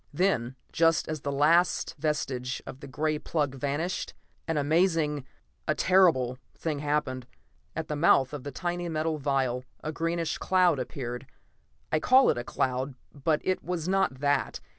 [0.11, 4.15] Then, just as the last vestige of the gray plug vanished;
[4.47, 5.27] an amazing,
[5.67, 7.27] a terrible thing happened.
[7.75, 11.27] At the mouth of the tiny metal vial a greenish cloud appeared.
[11.91, 14.59] I call it a cloud, but it was not that.